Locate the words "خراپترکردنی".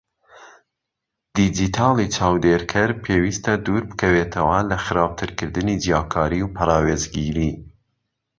4.85-5.79